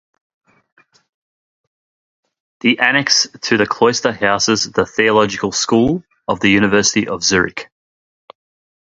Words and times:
The 2.61 2.79
annex 2.79 3.27
to 3.41 3.57
the 3.57 3.67
cloister 3.67 4.11
houses 4.11 4.71
the 4.71 4.87
theological 4.87 5.51
school 5.51 6.03
of 6.27 6.39
the 6.39 6.49
University 6.49 7.07
of 7.07 7.23
Zurich. 7.23 7.69